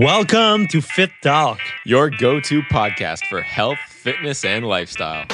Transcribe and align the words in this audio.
Welcome 0.00 0.68
to 0.68 0.80
Fitt 0.80 1.10
Talk. 1.24 1.58
your 1.84 2.08
go 2.08 2.38
to 2.38 2.62
podcast 2.62 3.26
for 3.26 3.42
health, 3.42 3.80
fitness, 3.88 4.44
and 4.44 4.64
lifestyle. 4.64 5.26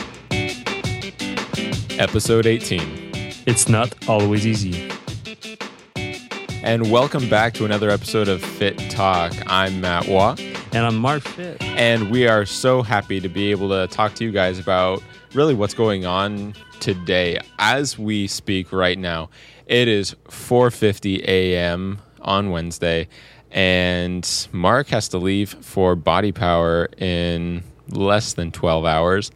Episode 2.01 2.47
18. 2.47 3.13
It's 3.45 3.69
not 3.69 4.09
always 4.09 4.47
easy. 4.47 4.91
And 6.63 6.91
welcome 6.91 7.29
back 7.29 7.53
to 7.55 7.67
another 7.67 7.91
episode 7.91 8.27
of 8.27 8.43
Fitt 8.43 8.79
Talk. 8.89 9.35
I'm 9.49 9.83
Matt 9.83 10.09
Waugh. 10.09 10.35
And 10.73 10.87
I'm 10.87 10.97
Marc 10.97 11.25
Fitt. 11.25 11.63
and 11.63 12.11
we 12.11 12.27
are 12.27 12.47
so 12.47 12.81
happy 12.81 13.21
to 13.21 13.29
be 13.29 13.51
able 13.51 13.69
to 13.69 13.87
talk 13.89 14.15
to 14.15 14.25
you 14.25 14.33
guys 14.33 14.59
about 14.59 15.03
really 15.35 15.53
what's 15.53 15.75
going 15.75 16.07
on 16.07 16.55
today. 16.81 17.39
As 17.59 17.99
we 17.99 18.27
speak 18.27 18.73
right 18.73 18.99
now, 18.99 19.29
it 19.67 19.89
is 19.89 20.17
4:50 20.31 21.23
a.m. 21.29 21.99
on 22.23 22.51
Wednesday, 22.51 23.09
and 23.55 24.49
Marc 24.51 24.89
has 24.89 25.09
to 25.11 25.19
leave 25.19 25.51
for 25.51 25.95
Body 25.95 26.33
Power 26.33 26.89
in 26.99 27.63
less 27.89 28.33
than 28.33 28.51
12 28.51 28.85
hours. 28.85 29.31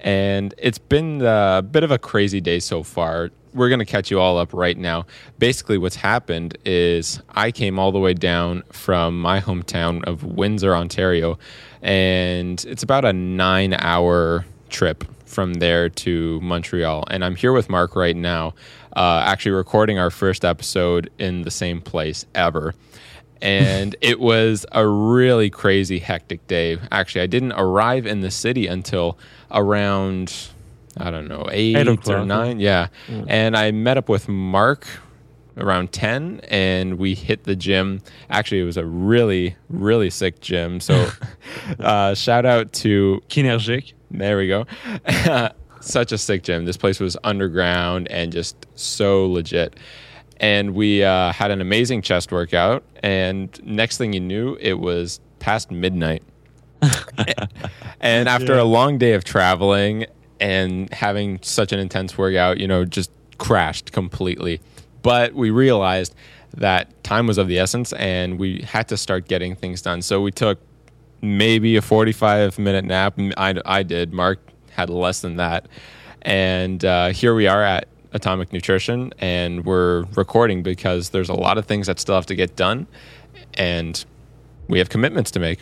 And 0.00 0.54
it's 0.56 0.78
been 0.78 1.20
a 1.20 1.62
bit 1.62 1.84
of 1.84 1.90
a 1.90 1.98
crazy 1.98 2.40
day 2.40 2.60
so 2.60 2.82
far. 2.82 3.30
We're 3.52 3.68
going 3.68 3.78
to 3.78 3.84
catch 3.84 4.10
you 4.10 4.18
all 4.18 4.38
up 4.38 4.54
right 4.54 4.76
now. 4.76 5.04
Basically, 5.38 5.76
what's 5.76 5.96
happened 5.96 6.56
is 6.64 7.20
I 7.34 7.52
came 7.52 7.78
all 7.78 7.92
the 7.92 7.98
way 7.98 8.14
down 8.14 8.62
from 8.72 9.20
my 9.20 9.38
hometown 9.38 10.02
of 10.04 10.24
Windsor, 10.24 10.74
Ontario, 10.74 11.38
and 11.82 12.64
it's 12.64 12.82
about 12.82 13.04
a 13.04 13.12
nine 13.12 13.74
hour 13.74 14.46
trip 14.70 15.04
from 15.26 15.54
there 15.54 15.90
to 15.90 16.40
Montreal. 16.40 17.04
And 17.10 17.22
I'm 17.22 17.36
here 17.36 17.52
with 17.52 17.68
Marc 17.68 17.94
right 17.96 18.16
now, 18.16 18.54
uh, 18.96 19.22
actually 19.26 19.52
recording 19.52 19.98
our 19.98 20.10
first 20.10 20.42
episode 20.42 21.10
in 21.18 21.42
the 21.42 21.50
same 21.50 21.82
place 21.82 22.24
ever 22.34 22.74
and 23.42 23.96
it 24.00 24.20
was 24.20 24.64
a 24.72 24.86
really 24.86 25.50
crazy 25.50 25.98
hectic 25.98 26.46
day 26.46 26.78
actually 26.90 27.20
i 27.20 27.26
didn't 27.26 27.52
arrive 27.52 28.06
in 28.06 28.20
the 28.20 28.30
city 28.30 28.66
until 28.66 29.18
around 29.50 30.48
i 30.96 31.10
don't 31.10 31.28
know 31.28 31.46
8, 31.50 31.76
Eight 31.76 31.88
or 31.88 31.92
o'clock. 31.92 32.26
9 32.26 32.60
yeah 32.60 32.86
and 33.26 33.56
i 33.56 33.70
met 33.70 33.96
up 33.98 34.08
with 34.08 34.28
Marc 34.28 34.86
around 35.58 35.92
10 35.92 36.40
and 36.48 36.98
we 36.98 37.14
hit 37.14 37.44
the 37.44 37.54
gym 37.54 38.00
actually 38.30 38.60
it 38.60 38.64
was 38.64 38.78
a 38.78 38.86
really 38.86 39.56
really 39.68 40.08
sick 40.08 40.40
gym 40.40 40.80
so 40.80 41.10
uh, 41.78 42.14
shout 42.14 42.46
out 42.46 42.72
to 42.72 43.20
Kinergic. 43.28 43.92
there 44.10 44.36
we 44.38 44.48
go. 44.48 44.66
Such 45.80 46.12
a 46.12 46.18
sick 46.18 46.44
gym. 46.44 46.64
This 46.64 46.76
place 46.76 47.00
was 47.00 47.16
underground 47.24 48.06
and 48.08 48.30
just 48.30 48.54
so 48.76 49.26
legit. 49.26 49.76
And 50.42 50.74
we 50.74 51.02
uh, 51.04 51.32
had 51.32 51.50
an 51.50 51.60
amazing 51.60 52.02
chest 52.02 52.32
workout. 52.32 52.84
And 53.02 53.58
next 53.64 53.96
thing 53.96 54.12
you 54.12 54.20
knew, 54.20 54.58
it 54.60 54.74
was 54.74 55.20
past 55.38 55.70
midnight. 55.70 56.22
and 58.00 58.28
after 58.28 58.58
a 58.58 58.64
long 58.64 58.98
day 58.98 59.14
of 59.14 59.22
traveling 59.22 60.06
and 60.40 60.92
having 60.92 61.38
such 61.42 61.72
an 61.72 61.78
intense 61.78 62.18
workout, 62.18 62.58
you 62.58 62.66
know, 62.66 62.84
just 62.84 63.12
crashed 63.38 63.92
completely. 63.92 64.60
But 65.02 65.34
we 65.34 65.50
realized 65.50 66.14
that 66.54 67.02
time 67.04 67.26
was 67.26 67.38
of 67.38 67.48
the 67.48 67.58
essence 67.58 67.92
and 67.94 68.38
we 68.38 68.62
had 68.62 68.88
to 68.88 68.96
start 68.96 69.28
getting 69.28 69.54
things 69.54 69.80
done. 69.80 70.02
So 70.02 70.20
we 70.20 70.32
took 70.32 70.60
maybe 71.20 71.76
a 71.76 71.82
45 71.82 72.58
minute 72.58 72.84
nap. 72.84 73.14
I, 73.36 73.54
I 73.64 73.82
did. 73.84 74.12
Marc 74.12 74.40
had 74.72 74.90
less 74.90 75.20
than 75.20 75.36
that. 75.36 75.68
And 76.22 76.84
uh, 76.84 77.08
here 77.10 77.34
we 77.34 77.46
are 77.46 77.62
at 77.62 77.88
Atomik 78.14 78.52
Nutrition, 78.52 79.12
and 79.18 79.64
we're 79.64 80.02
recording 80.14 80.62
because 80.62 81.10
there's 81.10 81.28
a 81.28 81.34
lot 81.34 81.58
of 81.58 81.66
things 81.66 81.86
that 81.86 81.98
still 81.98 82.14
have 82.14 82.26
to 82.26 82.34
get 82.34 82.56
done, 82.56 82.86
and 83.54 84.04
we 84.68 84.78
have 84.78 84.88
commitments 84.88 85.30
to 85.32 85.40
make 85.40 85.60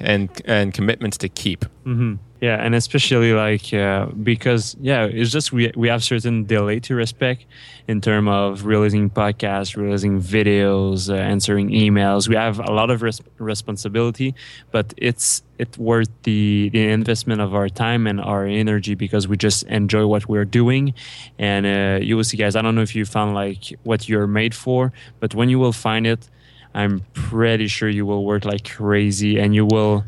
and 0.00 0.28
and 0.44 0.74
commitments 0.74 1.16
to 1.18 1.28
keep. 1.28 1.64
hmm 1.84 2.14
Yeah, 2.40 2.64
and 2.64 2.74
especially 2.74 3.32
like 3.32 3.72
uh, 3.72 4.06
because 4.22 4.76
yeah, 4.80 5.04
it's 5.04 5.30
just 5.30 5.52
we 5.52 5.70
we 5.76 5.88
have 5.88 6.02
certain 6.02 6.44
delay 6.44 6.80
to 6.80 6.94
respect 6.96 7.46
in 7.86 8.00
terms 8.00 8.28
of 8.28 8.64
releasing 8.66 9.10
podcasts, 9.10 9.76
releasing 9.76 10.20
videos, 10.20 11.08
uh, 11.08 11.14
answering 11.14 11.70
emails. 11.70 12.28
We 12.28 12.34
have 12.36 12.58
a 12.58 12.72
lot 12.72 12.90
of 12.90 13.02
res- 13.02 13.22
responsibility, 13.38 14.34
but 14.72 14.92
it's 14.96 15.42
it's 15.58 15.78
worth 15.78 16.10
the 16.24 16.70
the 16.72 16.88
investment 16.88 17.40
of 17.40 17.54
our 17.54 17.68
time 17.68 18.08
and 18.10 18.20
our 18.20 18.44
energy 18.46 18.94
because 18.96 19.28
we 19.28 19.36
just 19.36 19.62
enjoy 19.68 20.04
what 20.06 20.26
we're 20.28 20.50
doing. 20.60 20.94
And 21.38 21.64
uh, 21.66 22.04
you 22.04 22.16
will 22.16 22.24
see, 22.24 22.36
guys. 22.36 22.56
I 22.56 22.62
don't 22.62 22.74
know 22.74 22.82
if 22.82 22.94
you 22.96 23.04
found 23.04 23.34
like 23.34 23.78
what 23.84 24.08
you're 24.08 24.26
made 24.26 24.54
for, 24.54 24.92
but 25.20 25.34
when 25.34 25.48
you 25.48 25.60
will 25.60 25.72
find 25.72 26.06
it, 26.06 26.28
I'm 26.74 27.04
pretty 27.12 27.66
sure 27.66 27.88
you 27.88 28.06
will 28.06 28.24
work 28.24 28.44
like 28.44 28.68
crazy 28.68 29.38
and 29.38 29.54
you 29.54 29.66
will 29.66 30.04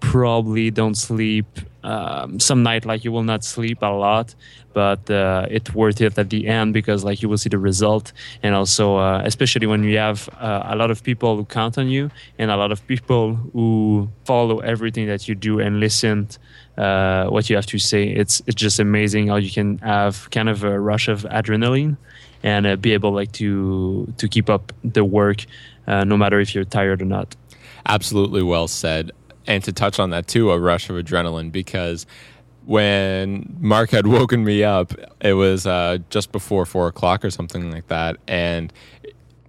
probably 0.00 0.70
don't 0.70 0.96
sleep 0.96 1.46
um, 1.82 2.38
some 2.38 2.62
night 2.62 2.84
like 2.84 3.04
you 3.04 3.12
will 3.12 3.22
not 3.22 3.44
sleep 3.44 3.78
a 3.82 3.86
lot 3.86 4.34
but 4.78 5.10
uh, 5.10 5.44
it's 5.50 5.74
worth 5.74 6.00
it 6.00 6.16
at 6.16 6.30
the 6.30 6.46
end 6.46 6.72
because 6.72 7.02
like 7.02 7.20
you 7.20 7.28
will 7.28 7.36
see 7.36 7.48
the 7.48 7.58
result. 7.58 8.12
And 8.44 8.54
also 8.54 8.96
uh, 8.96 9.22
especially 9.24 9.66
when 9.66 9.82
you 9.82 9.98
have 9.98 10.28
uh, 10.38 10.62
a 10.72 10.76
lot 10.76 10.92
of 10.92 11.02
people 11.02 11.36
who 11.36 11.44
count 11.44 11.78
on 11.78 11.88
you 11.88 12.12
and 12.38 12.48
a 12.48 12.56
lot 12.56 12.70
of 12.70 12.86
people 12.86 13.34
who 13.52 14.08
follow 14.24 14.60
everything 14.60 15.08
that 15.08 15.26
you 15.26 15.34
do 15.34 15.58
and 15.58 15.80
listen 15.80 16.28
uh, 16.76 17.26
what 17.26 17.50
you 17.50 17.56
have 17.56 17.66
to 17.66 17.78
say. 17.78 18.04
It's 18.04 18.40
it's 18.46 18.54
just 18.54 18.78
amazing 18.78 19.26
how 19.26 19.36
you 19.36 19.50
can 19.50 19.78
have 19.78 20.30
kind 20.30 20.48
of 20.48 20.62
a 20.62 20.78
rush 20.78 21.08
of 21.08 21.22
adrenaline 21.24 21.96
and 22.42 22.66
uh, 22.66 22.76
be 22.76 22.92
able 22.92 23.12
like 23.12 23.32
to 23.32 24.12
to 24.16 24.28
keep 24.28 24.48
up 24.48 24.72
the 24.84 25.04
work 25.04 25.44
uh, 25.86 26.04
no 26.04 26.16
matter 26.16 26.38
if 26.40 26.54
you're 26.54 26.64
tired 26.64 27.02
or 27.02 27.06
not 27.06 27.34
Absolutely 27.88 28.42
well 28.42 28.68
said. 28.68 29.12
And 29.46 29.64
to 29.64 29.72
touch 29.72 29.98
on 29.98 30.10
that 30.10 30.26
too, 30.26 30.50
a 30.50 30.58
rush 30.58 30.90
of 30.90 30.96
adrenaline 30.96 31.50
because 31.50 32.06
when 32.66 33.56
Marc 33.60 33.90
had 33.90 34.06
woken 34.18 34.44
me 34.44 34.62
up, 34.62 34.92
it 35.20 35.32
was 35.32 35.66
uh, 35.66 35.98
just 36.10 36.32
before 36.32 36.66
four 36.66 36.86
o'clock 36.86 37.24
or 37.24 37.30
something 37.30 37.70
like 37.70 37.88
that, 37.88 38.18
and 38.28 38.70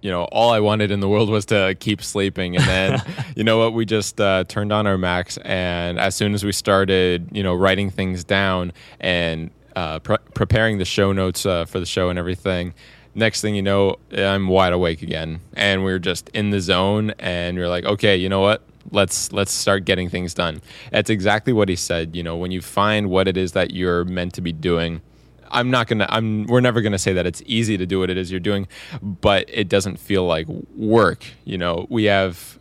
you 0.00 0.10
know 0.10 0.24
all 0.32 0.50
I 0.50 0.60
wanted 0.60 0.90
in 0.90 1.00
the 1.00 1.08
world 1.08 1.28
was 1.28 1.44
to 1.46 1.76
keep 1.78 2.02
sleeping. 2.02 2.56
And 2.56 2.64
then 2.64 3.02
you 3.36 3.44
know 3.44 3.58
what, 3.58 3.74
we 3.74 3.84
just 3.84 4.18
uh, 4.18 4.44
turned 4.44 4.72
on 4.72 4.86
our 4.86 4.96
Macs, 4.96 5.36
and 5.38 6.00
as 6.00 6.16
soon 6.16 6.32
as 6.32 6.44
we 6.44 6.52
started, 6.52 7.28
you 7.30 7.42
know, 7.42 7.54
writing 7.54 7.90
things 7.90 8.24
down 8.24 8.72
and 9.00 9.50
uh, 9.76 9.98
pre- 10.00 10.16
preparing 10.34 10.78
the 10.78 10.84
show 10.84 11.12
notes 11.12 11.46
uh, 11.46 11.64
for 11.64 11.80
the 11.80 11.86
show 11.86 12.08
and 12.08 12.18
everything. 12.18 12.74
Next 13.14 13.40
thing 13.40 13.54
you 13.54 13.62
know, 13.62 13.96
I'm 14.12 14.48
wide 14.48 14.72
awake 14.72 15.02
again, 15.02 15.40
and 15.54 15.84
we 15.84 15.92
are 15.92 15.98
just 15.98 16.28
in 16.30 16.50
the 16.50 16.60
zone. 16.60 17.10
And 17.18 17.58
are 17.58 17.68
like, 17.68 17.84
okay, 17.84 18.16
you 18.16 18.28
know 18.28 18.40
what? 18.40 18.62
Let's 18.92 19.32
let's 19.32 19.52
start 19.52 19.84
getting 19.84 20.08
things 20.08 20.32
done. 20.32 20.62
That's 20.92 21.10
exactly 21.10 21.52
what 21.52 21.68
he 21.68 21.76
said. 21.76 22.14
You 22.14 22.22
know, 22.22 22.36
when 22.36 22.50
you 22.50 22.60
find 22.60 23.10
what 23.10 23.26
it 23.26 23.36
is 23.36 23.52
that 23.52 23.72
you're 23.72 24.04
meant 24.04 24.34
to 24.34 24.40
be 24.40 24.52
doing, 24.52 25.00
I'm 25.50 25.70
not 25.70 25.88
gonna. 25.88 26.06
I'm. 26.08 26.46
We're 26.46 26.60
never 26.60 26.80
gonna 26.80 26.98
say 26.98 27.12
that 27.12 27.26
it's 27.26 27.42
easy 27.46 27.76
to 27.76 27.86
do 27.86 27.98
what 27.98 28.10
it 28.10 28.16
is 28.16 28.30
you're 28.30 28.40
doing, 28.40 28.68
but 29.02 29.44
it 29.48 29.68
doesn't 29.68 29.98
feel 29.98 30.24
like 30.24 30.46
work. 30.76 31.24
You 31.44 31.58
know, 31.58 31.86
we 31.90 32.04
have 32.04 32.59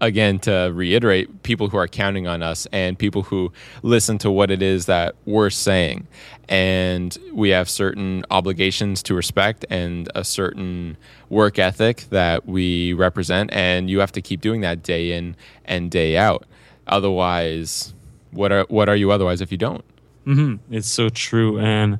again 0.00 0.38
to 0.40 0.70
reiterate 0.74 1.42
people 1.42 1.68
who 1.68 1.76
are 1.76 1.88
counting 1.88 2.26
on 2.26 2.42
us 2.42 2.66
and 2.72 2.98
people 2.98 3.22
who 3.22 3.52
listen 3.82 4.18
to 4.18 4.30
what 4.30 4.50
it 4.50 4.62
is 4.62 4.86
that 4.86 5.14
we're 5.26 5.50
saying. 5.50 6.06
And 6.48 7.16
we 7.32 7.50
have 7.50 7.68
certain 7.68 8.24
obligations 8.30 9.02
to 9.04 9.14
respect 9.14 9.64
and 9.70 10.10
a 10.14 10.24
certain 10.24 10.96
work 11.28 11.58
ethic 11.58 12.06
that 12.10 12.46
we 12.46 12.92
represent 12.92 13.52
and 13.52 13.88
you 13.88 14.00
have 14.00 14.12
to 14.12 14.22
keep 14.22 14.40
doing 14.40 14.62
that 14.62 14.82
day 14.82 15.12
in 15.12 15.36
and 15.64 15.90
day 15.90 16.16
out. 16.16 16.44
Otherwise 16.86 17.94
what 18.32 18.52
are 18.52 18.64
what 18.68 18.88
are 18.88 18.96
you 18.96 19.10
otherwise 19.10 19.40
if 19.40 19.50
you 19.52 19.58
don't? 19.58 19.84
Hmm 20.24 20.56
It's 20.70 20.88
so 20.88 21.08
true, 21.08 21.58
and 21.58 21.98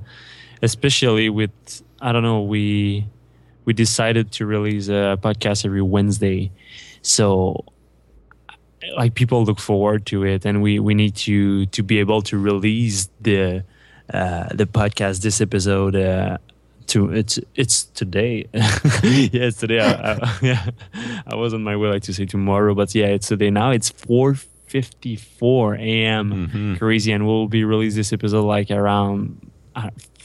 especially 0.62 1.28
with 1.28 1.50
I 2.00 2.12
don't 2.12 2.22
know 2.22 2.42
we 2.42 3.06
we 3.64 3.72
decided 3.72 4.32
to 4.32 4.46
release 4.46 4.88
a 4.88 5.18
podcast 5.20 5.64
every 5.64 5.82
Wednesday, 5.82 6.50
so 7.02 7.64
like 8.96 9.14
people 9.14 9.44
look 9.44 9.58
forward 9.58 10.06
to 10.06 10.24
it, 10.24 10.44
and 10.44 10.62
we 10.62 10.78
we 10.78 10.94
need 10.94 11.14
to 11.16 11.66
to 11.66 11.82
be 11.82 11.98
able 11.98 12.22
to 12.22 12.38
release 12.38 13.08
the 13.20 13.64
uh, 14.12 14.48
the 14.54 14.66
podcast 14.66 15.22
this 15.22 15.40
episode. 15.40 15.96
Uh, 15.96 16.38
to 16.86 17.12
it's 17.12 17.38
it's 17.54 17.84
today 17.84 18.46
yeah 18.52 19.50
today 19.50 19.78
I, 19.78 20.12
I, 20.12 20.38
yeah 20.42 20.70
i 21.24 21.36
was 21.36 21.54
on 21.54 21.62
my 21.62 21.76
way 21.76 21.88
like 21.88 22.02
to 22.02 22.12
say 22.12 22.26
tomorrow 22.26 22.74
but 22.74 22.92
yeah 22.96 23.06
it's 23.06 23.28
today 23.28 23.48
now 23.48 23.70
it's 23.70 23.92
4:54 23.92 25.78
a.m. 25.78 26.76
crazy 26.78 27.12
and 27.12 27.24
we'll 27.28 27.46
be 27.46 27.62
release 27.62 27.94
this 27.94 28.12
episode 28.12 28.42
like 28.42 28.72
around 28.72 29.50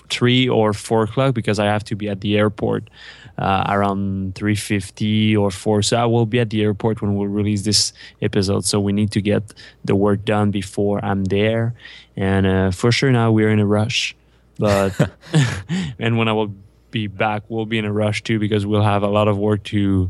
3 0.10 0.50
or 0.50 0.74
4 0.74 1.04
o'clock 1.04 1.34
because 1.34 1.60
i 1.60 1.66
have 1.66 1.84
to 1.84 1.96
be 1.96 2.10
at 2.10 2.22
the 2.22 2.38
airport 2.38 2.90
uh, 3.38 3.66
around 3.68 4.34
3.50 4.36 5.38
or 5.38 5.52
4 5.52 5.82
so 5.82 5.98
i 5.98 6.06
will 6.06 6.26
be 6.26 6.40
at 6.40 6.50
the 6.50 6.62
airport 6.62 7.02
when 7.02 7.16
we'll 7.16 7.28
release 7.28 7.64
this 7.64 7.92
episode. 8.22 8.64
So 8.64 8.80
we 8.80 8.94
need 8.94 9.12
to 9.12 9.22
get 9.22 9.54
the 9.84 9.96
work 9.96 10.24
done 10.24 10.52
before 10.52 11.04
i'm 11.04 11.26
there. 11.26 11.74
And 12.16 12.46
uh, 12.46 12.72
for 12.72 12.92
sure 12.92 13.12
now 13.12 13.32
we're 13.32 13.50
in 13.50 13.60
a 13.60 13.66
rush 13.66 14.16
but 14.58 14.94
and 16.00 16.18
when 16.18 16.28
i 16.28 16.34
will 16.34 16.54
be 16.96 17.08
back, 17.08 17.44
we'll 17.50 17.66
be 17.66 17.78
in 17.78 17.84
a 17.84 17.92
rush 17.92 18.24
too 18.24 18.40
because 18.40 18.66
we'll 18.66 18.82
have 18.82 19.04
a 19.04 19.10
lot 19.10 19.28
of 19.28 19.38
work 19.38 19.62
to 19.64 20.10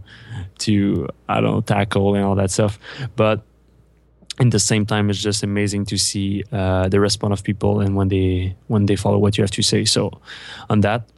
to 0.60 1.10
I 1.28 1.42
don't 1.42 1.52
know 1.52 1.62
tackle 1.62 2.14
and 2.14 2.24
all 2.24 2.36
that 2.36 2.52
stuff. 2.52 2.78
But 3.16 3.42
in 4.40 4.50
the 4.50 4.60
same 4.60 4.86
time, 4.86 5.10
it's 5.10 5.22
just 5.22 5.44
amazing 5.44 5.86
to 5.86 5.98
see 5.98 6.44
uh, 6.52 6.90
the 6.90 7.00
response 7.00 7.40
of 7.40 7.44
people 7.44 7.80
and 7.80 7.96
when 7.96 8.10
they 8.10 8.56
when 8.68 8.86
they 8.86 8.96
follow 8.96 9.18
what 9.18 9.38
you 9.38 9.44
have 9.44 9.52
to 9.52 9.62
say. 9.62 9.86
So 9.86 10.12
on 10.70 10.82
that, 10.82 11.10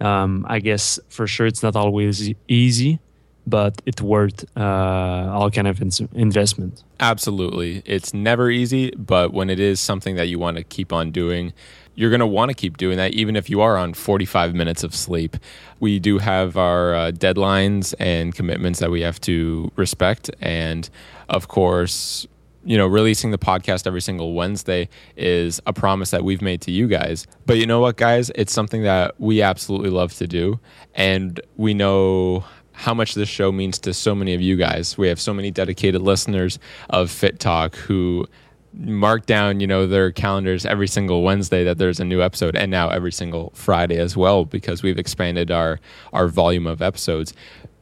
um, 0.00 0.46
I 0.48 0.60
guess 0.60 0.98
for 1.08 1.26
sure 1.26 1.46
it's 1.46 1.62
not 1.62 1.76
always 1.76 2.32
easy 2.48 3.00
but 3.46 3.82
it's 3.84 4.00
worth 4.00 4.44
uh, 4.56 5.30
all 5.32 5.50
kind 5.50 5.68
of 5.68 5.80
ins- 5.82 6.00
investment. 6.14 6.82
Absolutely, 7.00 7.82
it's 7.84 8.14
never 8.14 8.50
easy, 8.50 8.90
but 8.92 9.32
when 9.32 9.50
it 9.50 9.60
is 9.60 9.80
something 9.80 10.16
that 10.16 10.28
you 10.28 10.38
want 10.38 10.56
to 10.56 10.64
keep 10.64 10.92
on 10.92 11.10
doing, 11.10 11.52
you're 11.94 12.10
going 12.10 12.20
to 12.20 12.26
want 12.26 12.50
to 12.50 12.54
keep 12.54 12.76
doing 12.76 12.96
that, 12.96 13.12
even 13.12 13.36
if 13.36 13.48
you 13.48 13.60
are 13.60 13.76
on 13.76 13.94
45 13.94 14.54
minutes 14.54 14.82
of 14.82 14.94
sleep. 14.94 15.36
We 15.78 16.00
do 16.00 16.18
have 16.18 16.56
our 16.56 16.94
uh, 16.94 17.10
deadlines 17.12 17.94
and 17.98 18.34
commitments 18.34 18.80
that 18.80 18.90
we 18.90 19.02
have 19.02 19.20
to 19.22 19.70
respect, 19.76 20.30
and 20.40 20.88
of 21.28 21.48
course. 21.48 22.26
You 22.64 22.78
know, 22.78 22.86
releasing 22.86 23.30
the 23.30 23.38
podcast 23.38 23.86
every 23.86 24.00
single 24.00 24.32
Wednesday 24.32 24.88
is 25.16 25.60
a 25.66 25.72
promise 25.72 26.10
that 26.10 26.24
we've 26.24 26.40
made 26.40 26.62
to 26.62 26.70
you 26.70 26.88
guys. 26.88 27.26
But 27.46 27.58
you 27.58 27.66
know 27.66 27.80
what, 27.80 27.96
guys? 27.96 28.30
It's 28.34 28.52
something 28.52 28.82
that 28.82 29.20
we 29.20 29.42
absolutely 29.42 29.90
love 29.90 30.14
to 30.14 30.26
do. 30.26 30.60
And 30.94 31.40
we 31.56 31.74
know 31.74 32.44
how 32.72 32.92
much 32.92 33.14
this 33.14 33.28
show 33.28 33.52
means 33.52 33.78
to 33.80 33.94
so 33.94 34.14
many 34.14 34.34
of 34.34 34.40
you 34.40 34.56
guys. 34.56 34.98
We 34.98 35.08
have 35.08 35.20
so 35.20 35.32
many 35.32 35.50
dedicated 35.50 36.02
listeners 36.02 36.58
of 36.90 37.10
Fitt 37.10 37.38
Talk 37.38 37.76
who 37.76 38.26
mark 38.72 39.26
down, 39.26 39.60
you 39.60 39.66
know, 39.66 39.86
their 39.86 40.10
calendars 40.10 40.66
every 40.66 40.88
single 40.88 41.22
Wednesday 41.22 41.64
that 41.64 41.78
there's 41.78 42.00
a 42.00 42.04
new 42.04 42.20
episode 42.20 42.56
and 42.56 42.70
now 42.70 42.88
every 42.88 43.12
single 43.12 43.52
Friday 43.54 43.98
as 43.98 44.16
well 44.16 44.44
because 44.44 44.82
we've 44.82 44.98
expanded 44.98 45.50
our 45.50 45.78
our 46.12 46.28
volume 46.28 46.66
of 46.66 46.82
episodes. 46.82 47.32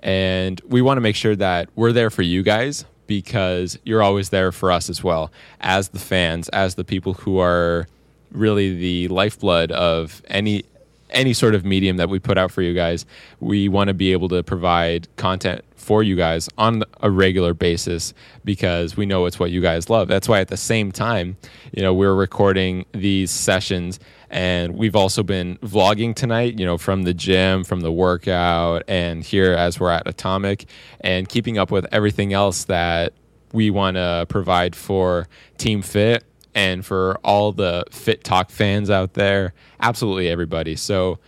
And 0.01 0.61
we 0.69 0.83
want 0.83 0.99
to 0.99 1.01
make 1.01 1.17
sure 1.17 1.37
that 1.37 1.69
we're 1.75 1.93
there 1.93 2.11
for 2.11 2.23
you 2.23 2.43
guys 2.43 2.85
because 3.07 3.79
you're 3.85 4.03
always 4.03 4.31
there 4.31 4.53
for 4.53 4.71
us 4.71 4.89
as 4.89 5.03
well 5.03 5.31
as 5.61 5.89
the 5.89 5.99
fans, 5.99 6.49
as 6.51 6.75
the 6.77 6.85
people 6.85 7.15
who 7.15 7.39
are 7.39 7.87
really 8.31 8.75
the 8.75 9.09
lifeblood 9.09 9.71
of 9.73 10.23
any 10.29 10.65
any 11.13 11.33
sort 11.33 11.55
of 11.55 11.65
medium 11.65 11.97
that 11.97 12.09
we 12.09 12.19
put 12.19 12.39
out 12.39 12.51
for 12.51 12.63
you 12.63 12.75
guys, 12.75 13.07
we 13.41 13.69
want 13.69 13.89
to 13.89 13.95
be 13.95 14.13
able 14.13 14.29
to 14.31 14.43
provide 14.43 15.09
content 15.17 15.65
for 15.77 16.03
you 16.03 16.15
guys 16.15 16.49
on 16.59 16.85
a 17.01 17.11
regular 17.11 17.55
basis 17.55 18.15
because 18.45 18.97
we 18.97 19.05
know 19.05 19.27
it's 19.27 19.39
what 19.39 19.51
you 19.51 19.61
guys 19.61 19.91
love. 19.91 20.09
That's 20.09 20.29
why 20.29 20.41
at 20.41 20.49
the 20.49 20.57
same 20.57 20.93
time, 20.93 21.37
you 21.73 21.83
know, 21.83 21.93
we're 21.93 22.15
recording 22.15 22.87
these 22.93 23.31
sessions 23.31 23.99
and 24.31 24.77
we've 24.77 24.97
also 24.97 25.23
been 25.23 25.59
vlogging 25.59 26.15
tonight, 26.15 26.59
you 26.59 26.65
know, 26.65 26.79
from 26.79 27.03
the 27.03 27.13
gym, 27.13 27.65
from 27.65 27.81
the 27.81 27.93
workout 27.93 28.85
and 28.89 29.23
here 29.23 29.53
as 29.53 29.79
we're 29.79 29.91
at 29.91 30.07
Atomik 30.07 30.67
and 31.01 31.29
keeping 31.29 31.59
up 31.59 31.71
with 31.71 31.87
everything 31.93 32.33
else 32.33 32.65
that 32.65 33.13
we 33.53 33.71
want 33.71 33.97
to 33.97 34.25
provide 34.29 34.75
for 34.75 35.29
Team 35.59 35.83
Fitt 35.83 36.25
and 36.55 36.85
for 36.85 37.19
all 37.25 37.53
the 37.53 37.85
Fitt 37.91 38.25
Talk 38.25 38.51
fans 38.51 38.91
out 38.91 39.15
there, 39.15 39.55
absolutely 39.81 40.29
everybody. 40.29 40.77
So, 40.77 41.19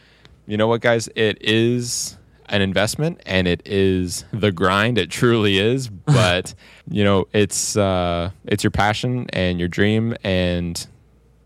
you 0.47 0.57
know 0.57 0.69
what, 0.69 0.81
guys? 0.81 1.09
It 1.15 1.39
is 1.41 2.17
an 2.51 2.61
investment 2.61 3.21
and 3.25 3.49
it 3.49 3.63
is 3.65 4.25
the 4.33 4.53
grind. 4.53 4.99
It 4.99 5.11
truly 5.11 5.59
is. 5.59 5.91
But, 6.07 6.55
you 6.89 7.03
know, 7.03 7.27
it's, 7.33 7.77
uh, 7.77 8.31
it's 8.45 8.63
your 8.63 8.71
passion 8.71 9.27
and 9.33 9.59
your 9.59 9.69
dream, 9.69 10.15
and 10.23 10.87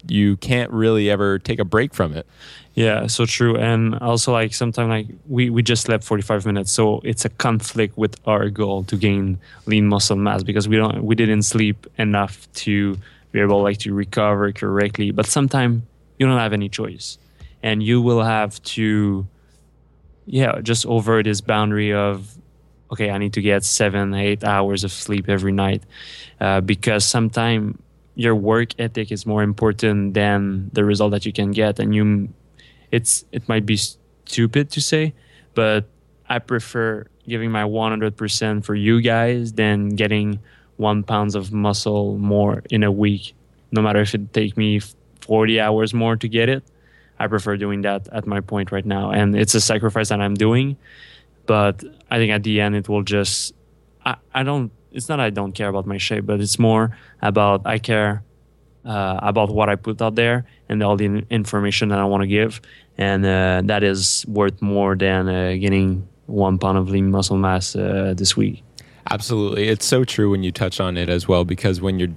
you 0.06 0.36
can't 0.36 0.70
really 0.70 1.10
ever 1.10 1.38
take 1.38 1.58
a 1.58 1.64
break 1.64 1.94
from 1.94 2.14
it. 2.16 2.26
Yeah, 2.74 3.06
so 3.08 3.26
true. 3.26 3.56
And 3.56 3.96
also, 3.96 4.32
like, 4.32 4.54
sometimes, 4.54 4.88
like, 4.88 5.06
we, 5.26 5.50
we 5.50 5.62
just 5.62 5.82
slept 5.82 6.04
45 6.04 6.46
minutes. 6.46 6.70
So 6.70 7.00
it's 7.02 7.24
a 7.24 7.28
conflict 7.28 7.96
with 7.96 8.16
our 8.26 8.50
goal 8.50 8.84
to 8.84 8.96
gain 8.96 9.38
lean 9.66 9.88
muscle 9.88 10.16
mass 10.16 10.42
because 10.42 10.68
we 10.68 10.76
don't, 10.76 11.02
we 11.02 11.14
didn't 11.14 11.42
sleep 11.42 11.86
enough 11.96 12.46
to, 12.54 12.96
able 13.42 13.62
like 13.62 13.78
to 13.78 13.94
recover 13.94 14.52
correctly. 14.52 15.10
But 15.10 15.26
sometimes 15.26 15.82
you 16.18 16.26
don't 16.26 16.38
have 16.38 16.52
any 16.52 16.68
choice, 16.68 17.18
and 17.62 17.82
you 17.82 18.00
will 18.02 18.22
have 18.22 18.62
to, 18.74 19.26
yeah, 20.26 20.60
just 20.62 20.86
over 20.86 21.22
this 21.22 21.40
boundary 21.40 21.92
of, 21.92 22.36
okay, 22.90 23.10
I 23.10 23.18
need 23.18 23.32
to 23.34 23.42
get 23.42 23.64
seven, 23.64 24.14
eight 24.14 24.44
hours 24.44 24.84
of 24.84 24.92
sleep 24.92 25.28
every 25.28 25.52
night, 25.52 25.82
uh, 26.40 26.60
because 26.60 27.04
sometimes 27.04 27.78
your 28.14 28.34
work 28.34 28.70
ethic 28.80 29.12
is 29.12 29.26
more 29.26 29.42
important 29.42 30.14
than 30.14 30.70
the 30.72 30.84
result 30.84 31.12
that 31.12 31.24
you 31.24 31.32
can 31.32 31.52
get, 31.52 31.78
and 31.78 31.94
you, 31.94 32.28
it's 32.90 33.24
it 33.32 33.48
might 33.48 33.66
be 33.66 33.76
stupid 33.76 34.70
to 34.70 34.80
say, 34.80 35.14
but 35.54 35.84
I 36.28 36.38
prefer 36.38 37.06
giving 37.28 37.50
my 37.50 37.62
100% 37.62 38.64
for 38.64 38.74
you 38.74 39.00
guys 39.00 39.52
than 39.52 39.90
getting 39.90 40.40
one 40.78 41.02
pounds 41.02 41.34
of 41.34 41.52
muscle 41.52 42.16
more 42.16 42.62
in 42.70 42.82
a 42.82 42.90
week, 42.90 43.34
no 43.70 43.82
matter 43.82 44.00
if 44.00 44.14
it 44.14 44.32
take 44.32 44.56
me 44.56 44.80
40 45.20 45.60
hours 45.60 45.92
more 45.92 46.16
to 46.16 46.28
get 46.28 46.48
it. 46.48 46.64
I 47.18 47.26
prefer 47.26 47.56
doing 47.56 47.82
that 47.82 48.08
at 48.12 48.26
my 48.26 48.40
point 48.40 48.72
right 48.72 48.86
now, 48.86 49.10
and 49.10 49.36
it's 49.36 49.54
a 49.54 49.60
sacrifice 49.60 50.08
that 50.08 50.20
I'm 50.20 50.34
doing. 50.34 50.76
But 51.46 51.84
I 52.10 52.18
think 52.18 52.30
at 52.32 52.42
the 52.44 52.60
end 52.60 52.76
it 52.76 52.88
will 52.88 53.02
just. 53.02 53.54
I, 54.04 54.16
I 54.32 54.42
don't. 54.44 54.70
It's 54.92 55.08
not 55.08 55.20
I 55.20 55.30
don't 55.30 55.52
care 55.52 55.68
about 55.68 55.84
my 55.86 55.98
shape, 55.98 56.26
but 56.26 56.40
it's 56.40 56.58
more 56.58 56.96
about 57.20 57.66
I 57.66 57.78
care 57.78 58.22
uh, 58.84 59.18
about 59.20 59.50
what 59.50 59.68
I 59.68 59.74
put 59.74 60.00
out 60.00 60.14
there 60.14 60.46
and 60.68 60.82
all 60.82 60.96
the 60.96 61.26
information 61.28 61.88
that 61.88 61.98
I 61.98 62.04
want 62.04 62.22
to 62.22 62.28
give, 62.28 62.60
and 62.96 63.26
uh, 63.26 63.62
that 63.64 63.82
is 63.82 64.24
worth 64.28 64.62
more 64.62 64.94
than 64.94 65.28
uh, 65.28 65.56
getting 65.58 66.08
one 66.26 66.58
pound 66.58 66.78
of 66.78 66.88
lean 66.88 67.10
muscle 67.10 67.36
mass 67.36 67.74
uh, 67.74 68.14
this 68.16 68.36
week. 68.36 68.62
Absolutely. 69.10 69.68
It's 69.68 69.86
so 69.86 70.04
true 70.04 70.30
when 70.30 70.42
you 70.42 70.52
touch 70.52 70.80
on 70.80 70.96
it 70.96 71.08
as 71.08 71.26
well, 71.26 71.44
because 71.44 71.80
when 71.80 71.98
you're 71.98 72.10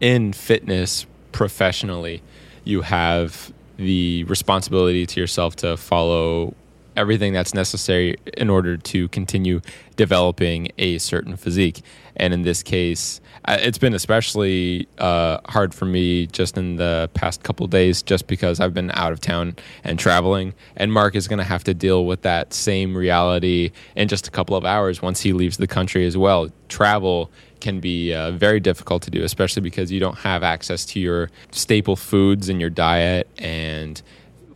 in 0.00 0.32
fitness 0.32 1.06
professionally, 1.32 2.22
you 2.64 2.80
have 2.82 3.52
the 3.76 4.24
responsibility 4.24 5.06
to 5.06 5.20
yourself 5.20 5.56
to 5.56 5.76
follow 5.76 6.54
everything 7.00 7.32
that's 7.32 7.54
necessary 7.54 8.16
in 8.36 8.50
order 8.50 8.76
to 8.76 9.08
continue 9.08 9.60
developing 9.96 10.70
a 10.76 10.98
certain 10.98 11.34
physique. 11.34 11.82
And 12.16 12.34
in 12.34 12.42
this 12.42 12.62
case, 12.62 13.20
it's 13.48 13.78
been 13.78 13.94
especially 13.94 14.86
uh, 14.98 15.38
hard 15.46 15.74
for 15.74 15.86
me 15.86 16.26
just 16.26 16.58
in 16.58 16.76
the 16.76 17.08
past 17.14 17.42
couple 17.42 17.66
days, 17.66 18.02
just 18.02 18.26
because 18.26 18.60
I've 18.60 18.74
been 18.74 18.90
out 18.92 19.12
of 19.12 19.20
town 19.20 19.56
and 19.82 19.98
traveling. 19.98 20.52
And 20.76 20.92
Marc 20.92 21.16
is 21.16 21.26
going 21.26 21.38
to 21.38 21.44
have 21.44 21.64
to 21.64 21.72
deal 21.72 22.04
with 22.04 22.20
that 22.22 22.52
same 22.52 22.94
reality 22.94 23.72
in 23.96 24.08
just 24.08 24.28
a 24.28 24.30
couple 24.30 24.56
of 24.56 24.66
hours 24.66 25.00
once 25.00 25.22
he 25.22 25.32
leaves 25.32 25.56
the 25.56 25.66
country 25.66 26.06
as 26.06 26.16
well. 26.16 26.50
Travel 26.68 27.30
can 27.60 27.80
be 27.80 28.12
uh, 28.12 28.32
very 28.32 28.60
difficult 28.60 29.02
to 29.04 29.10
do, 29.10 29.22
especially 29.22 29.62
because 29.62 29.90
you 29.90 30.00
don't 30.00 30.18
have 30.18 30.42
access 30.42 30.84
to 30.84 31.00
your 31.00 31.30
staple 31.50 31.96
foods 31.96 32.48
in 32.48 32.60
your 32.60 32.70
diet 32.70 33.28
and 33.38 34.02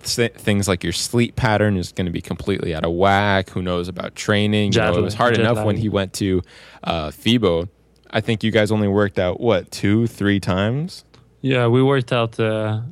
things 0.07 0.69
like 0.69 0.83
your 0.83 0.93
sleep 0.93 1.37
pattern 1.37 1.77
is 1.77 1.93
going 1.93 2.07
to 2.07 2.13
be 2.13 2.21
completely 2.21 2.75
out 2.75 2.85
of 2.85 2.93
whack. 2.93 3.51
Who 3.51 3.63
knows 3.63 3.89
about 3.89 4.15
training? 4.15 4.73
You 4.73 4.81
know, 4.81 4.97
it 4.97 5.03
was 5.03 5.15
hard 5.15 5.39
enough 5.39 5.65
when 5.65 5.77
he 5.77 5.89
went 5.89 6.13
to 6.15 6.43
uh, 6.83 7.09
FIBO. 7.09 7.69
I 8.11 8.21
think 8.21 8.45
you 8.45 8.51
guys 8.51 8.71
only 8.71 8.89
worked 8.89 9.19
out 9.19 9.41
what 9.41 9.71
two, 9.71 10.07
three 10.07 10.39
times. 10.41 11.05
Yeah, 11.41 11.67
we 11.67 11.83
worked 11.83 12.13
out 12.13 12.39
uh, 12.39 12.83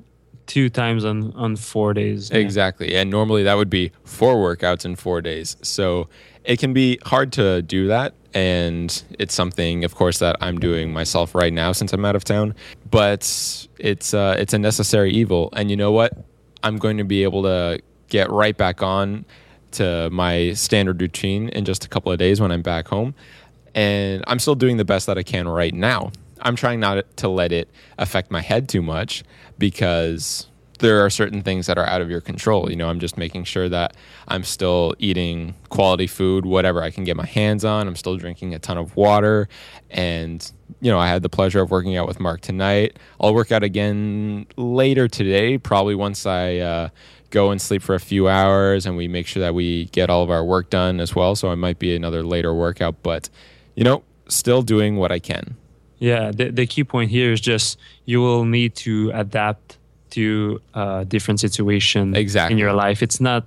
two 0.46 0.68
times 0.68 1.04
on 1.04 1.32
on 1.34 1.56
four 1.56 1.94
days. 1.94 2.30
Yeah. 2.30 2.38
Exactly, 2.38 2.96
and 2.96 3.08
normally 3.08 3.42
that 3.44 3.54
would 3.54 3.70
be 3.70 3.92
four 4.04 4.34
workouts 4.34 4.84
in 4.84 4.96
four 4.96 5.20
days. 5.22 5.56
So 5.62 6.08
it 6.44 6.58
can 6.58 6.72
be 6.72 6.98
hard 7.04 7.32
to 7.34 7.62
do 7.62 7.86
that, 7.88 8.14
and 8.34 9.02
it's 9.18 9.34
something, 9.34 9.84
of 9.84 9.94
course, 9.94 10.18
that 10.18 10.36
I'm 10.40 10.58
doing 10.58 10.92
myself 10.92 11.34
right 11.34 11.52
now 11.52 11.72
since 11.72 11.92
I'm 11.92 12.04
out 12.04 12.16
of 12.16 12.24
town. 12.24 12.54
But 12.90 13.20
it's 13.78 14.12
uh, 14.12 14.36
it's 14.38 14.52
a 14.52 14.58
necessary 14.58 15.12
evil, 15.12 15.50
and 15.52 15.70
you 15.70 15.76
know 15.76 15.92
what? 15.92 16.12
I'm 16.62 16.78
going 16.78 16.98
to 16.98 17.04
be 17.04 17.22
able 17.22 17.42
to 17.42 17.80
get 18.08 18.30
right 18.30 18.56
back 18.56 18.82
on 18.82 19.24
to 19.72 20.10
my 20.10 20.52
standard 20.52 21.00
routine 21.00 21.48
in 21.48 21.64
just 21.64 21.84
a 21.84 21.88
couple 21.88 22.12
of 22.12 22.18
days 22.18 22.40
when 22.40 22.52
I'm 22.52 22.62
back 22.62 22.88
home. 22.88 23.14
And 23.74 24.22
I'm 24.26 24.38
still 24.38 24.54
doing 24.54 24.76
the 24.76 24.84
best 24.84 25.06
that 25.06 25.16
I 25.16 25.22
can 25.22 25.48
right 25.48 25.72
now. 25.72 26.12
I'm 26.42 26.56
trying 26.56 26.80
not 26.80 27.16
to 27.18 27.28
let 27.28 27.52
it 27.52 27.68
affect 27.98 28.30
my 28.30 28.40
head 28.40 28.68
too 28.68 28.82
much 28.82 29.22
because 29.58 30.46
there 30.80 31.04
are 31.04 31.08
certain 31.08 31.42
things 31.42 31.66
that 31.66 31.78
are 31.78 31.86
out 31.86 32.02
of 32.02 32.10
your 32.10 32.20
control. 32.20 32.68
You 32.68 32.76
know, 32.76 32.88
I'm 32.88 32.98
just 33.00 33.16
making 33.16 33.44
sure 33.44 33.68
that 33.68 33.96
I'm 34.28 34.42
still 34.42 34.94
eating 34.98 35.54
quality 35.68 36.08
food, 36.08 36.44
whatever 36.44 36.82
I 36.82 36.90
can 36.90 37.04
get 37.04 37.16
my 37.16 37.24
hands 37.24 37.64
on. 37.64 37.86
I'm 37.86 37.96
still 37.96 38.16
drinking 38.16 38.54
a 38.54 38.58
ton 38.58 38.76
of 38.76 38.96
water. 38.96 39.48
And, 39.90 40.50
you 40.80 40.90
know, 40.90 40.98
I 40.98 41.08
had 41.08 41.22
the 41.22 41.28
pleasure 41.28 41.60
of 41.60 41.70
working 41.70 41.96
out 41.96 42.06
with 42.06 42.20
Marc 42.20 42.40
tonight. 42.40 42.98
I'll 43.20 43.34
work 43.34 43.52
out 43.52 43.62
again 43.62 44.46
later 44.56 45.08
today, 45.08 45.58
probably 45.58 45.94
once 45.94 46.26
I 46.26 46.58
uh, 46.58 46.88
go 47.30 47.50
and 47.50 47.60
sleep 47.60 47.82
for 47.82 47.94
a 47.94 48.00
few 48.00 48.28
hours 48.28 48.86
and 48.86 48.96
we 48.96 49.08
make 49.08 49.26
sure 49.26 49.40
that 49.40 49.54
we 49.54 49.86
get 49.86 50.10
all 50.10 50.22
of 50.22 50.30
our 50.30 50.44
work 50.44 50.70
done 50.70 51.00
as 51.00 51.14
well. 51.14 51.34
So 51.34 51.50
it 51.50 51.56
might 51.56 51.78
be 51.78 51.94
another 51.96 52.22
later 52.22 52.54
workout, 52.54 53.02
but, 53.02 53.28
you 53.74 53.84
know, 53.84 54.02
still 54.28 54.62
doing 54.62 54.96
what 54.96 55.12
I 55.12 55.18
can. 55.18 55.56
Yeah, 55.98 56.32
the, 56.32 56.50
the 56.50 56.66
key 56.66 56.84
point 56.84 57.10
here 57.10 57.32
is 57.32 57.40
just 57.40 57.78
you 58.04 58.20
will 58.20 58.44
need 58.44 58.74
to 58.76 59.12
adapt 59.14 59.78
to 60.10 60.60
a 60.74 61.04
different 61.06 61.40
situation 61.40 62.14
exactly. 62.14 62.52
in 62.52 62.58
your 62.58 62.72
life. 62.72 63.02
It's 63.02 63.20
not 63.20 63.46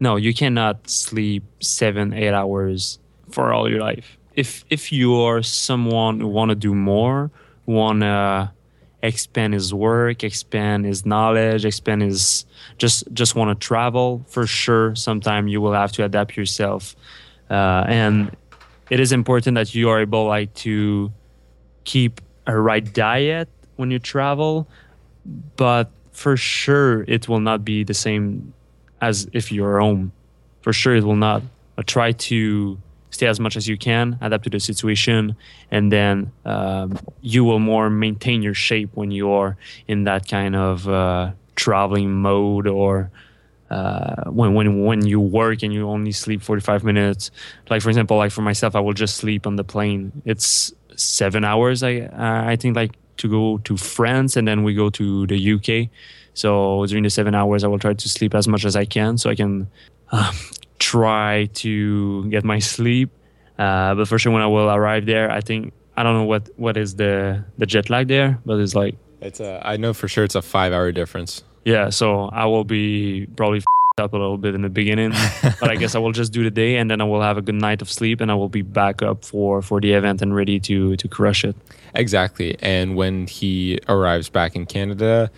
no, 0.00 0.16
you 0.16 0.34
cannot 0.34 0.88
sleep 0.90 1.44
seven, 1.60 2.12
eight 2.12 2.34
hours 2.34 2.98
for 3.30 3.52
all 3.52 3.70
your 3.70 3.80
life. 3.80 4.18
If 4.36 4.64
if 4.70 4.92
you 4.92 5.14
are 5.16 5.42
someone 5.42 6.20
who 6.20 6.28
want 6.28 6.50
to 6.50 6.54
do 6.54 6.74
more, 6.74 7.30
want 7.66 8.00
to 8.00 8.50
expand 9.02 9.54
his 9.54 9.72
work, 9.72 10.24
expand 10.24 10.86
his 10.86 11.04
knowledge, 11.04 11.64
expand 11.64 12.02
his 12.02 12.46
just 12.78 13.04
just 13.12 13.34
want 13.34 13.50
to 13.50 13.66
travel, 13.66 14.24
for 14.28 14.46
sure, 14.46 14.94
sometime 14.94 15.46
you 15.46 15.60
will 15.60 15.72
have 15.72 15.92
to 15.92 16.04
adapt 16.04 16.36
yourself, 16.36 16.96
uh, 17.50 17.84
and 17.86 18.36
it 18.90 19.00
is 19.00 19.12
important 19.12 19.54
that 19.54 19.74
you 19.74 19.88
are 19.88 20.00
able 20.00 20.26
like 20.26 20.52
to 20.54 21.12
keep 21.84 22.20
a 22.46 22.58
right 22.58 22.92
diet 22.92 23.48
when 23.76 23.90
you 23.90 23.98
travel, 23.98 24.66
but 25.56 25.90
for 26.12 26.36
sure 26.36 27.02
it 27.08 27.28
will 27.28 27.40
not 27.40 27.64
be 27.64 27.84
the 27.84 27.94
same 27.94 28.52
as 29.00 29.28
if 29.32 29.50
you're 29.52 29.80
home. 29.80 30.12
For 30.62 30.72
sure 30.72 30.94
it 30.94 31.04
will 31.04 31.16
not. 31.16 31.42
Try 31.86 32.12
to 32.12 32.78
stay 33.14 33.26
as 33.26 33.38
much 33.38 33.56
as 33.56 33.68
you 33.68 33.78
can, 33.78 34.18
adapt 34.20 34.44
to 34.44 34.50
the 34.50 34.60
situation, 34.60 35.36
and 35.70 35.90
then 35.90 36.32
um, 36.44 36.98
you 37.22 37.44
will 37.44 37.60
more 37.60 37.88
maintain 37.88 38.42
your 38.42 38.54
shape 38.54 38.90
when 38.94 39.10
you 39.10 39.30
are 39.30 39.56
in 39.86 40.04
that 40.04 40.28
kind 40.28 40.56
of 40.56 40.88
uh, 40.88 41.30
traveling 41.54 42.12
mode 42.12 42.66
or 42.66 43.10
uh, 43.70 44.24
when 44.30 44.54
when 44.54 44.84
when 44.84 45.06
you 45.06 45.20
work 45.20 45.62
and 45.62 45.72
you 45.72 45.88
only 45.88 46.12
sleep 46.12 46.42
45 46.42 46.84
minutes. 46.84 47.30
Like 47.70 47.82
for 47.82 47.88
example, 47.88 48.16
like 48.16 48.32
for 48.32 48.42
myself, 48.42 48.74
I 48.74 48.80
will 48.80 48.92
just 48.92 49.16
sleep 49.16 49.46
on 49.46 49.56
the 49.56 49.64
plane. 49.64 50.12
It's 50.24 50.72
seven 50.96 51.44
hours. 51.44 51.82
I 51.82 52.10
I 52.52 52.56
think 52.56 52.76
like 52.76 52.92
to 53.16 53.28
go 53.28 53.58
to 53.58 53.76
France 53.76 54.36
and 54.36 54.46
then 54.46 54.64
we 54.64 54.74
go 54.74 54.90
to 54.90 55.26
the 55.26 55.38
UK. 55.54 55.88
So 56.34 56.84
during 56.86 57.04
the 57.04 57.10
seven 57.10 57.34
hours, 57.34 57.62
I 57.62 57.68
will 57.68 57.78
try 57.78 57.94
to 57.94 58.08
sleep 58.08 58.34
as 58.34 58.48
much 58.48 58.64
as 58.64 58.74
I 58.74 58.84
can 58.84 59.18
so 59.18 59.30
I 59.30 59.36
can 59.36 59.68
uh, 60.10 60.32
try 60.84 61.48
to 61.54 62.28
get 62.28 62.44
my 62.44 62.58
sleep. 62.58 63.10
Uh, 63.58 63.94
but 63.94 64.06
for 64.08 64.18
sure, 64.18 64.32
when 64.32 64.42
I 64.42 64.46
will 64.46 64.68
arrive 64.68 65.06
there, 65.06 65.30
I 65.30 65.40
think 65.40 65.72
I 65.96 66.02
don't 66.02 66.14
know 66.14 66.24
what 66.24 66.50
what 66.56 66.76
is 66.76 66.96
the 66.96 67.44
the 67.58 67.66
jet 67.66 67.88
lag 67.88 68.08
there, 68.08 68.38
but 68.44 68.58
it's 68.60 68.74
like 68.74 68.96
it's 69.20 69.40
a 69.40 69.60
I 69.64 69.76
know 69.76 69.92
for 69.94 70.08
sure 70.08 70.24
it's 70.24 70.34
a 70.34 70.42
five 70.42 70.72
hour 70.72 70.92
difference. 70.92 71.42
Yeah, 71.64 71.90
so 71.90 72.28
I 72.28 72.44
will 72.46 72.64
be 72.64 73.26
probably 73.36 73.62
up 73.96 74.12
a 74.12 74.16
little 74.16 74.36
bit 74.36 74.54
in 74.54 74.62
the 74.62 74.68
beginning, 74.68 75.12
but 75.60 75.70
I 75.70 75.76
guess 75.76 75.94
I 75.94 76.00
will 76.00 76.12
just 76.12 76.32
do 76.32 76.42
the 76.42 76.50
day 76.50 76.76
and 76.76 76.90
then 76.90 77.00
I 77.00 77.04
will 77.04 77.22
have 77.22 77.38
a 77.38 77.42
good 77.42 77.54
night 77.54 77.80
of 77.80 77.88
sleep 77.88 78.20
and 78.20 78.30
I 78.30 78.34
will 78.34 78.48
be 78.48 78.62
back 78.62 79.02
up 79.02 79.24
for 79.24 79.62
for 79.62 79.80
the 79.80 79.92
event 79.92 80.20
and 80.20 80.34
ready 80.34 80.58
to 80.68 80.96
to 80.96 81.08
crush 81.08 81.44
it. 81.44 81.56
Exactly. 81.94 82.56
And 82.60 82.96
when 82.96 83.26
he 83.28 83.78
arrives 83.88 84.28
back 84.28 84.56
in 84.56 84.66
Canada, 84.66 85.30